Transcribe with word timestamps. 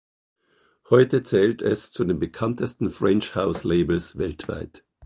Heute 0.89 1.21
zählt 1.21 1.61
es 1.61 1.91
zu 1.91 2.03
den 2.03 2.17
bekanntesten 2.17 2.89
French 2.89 3.35
House-Labels 3.35 4.17
weltweit. 4.17 4.83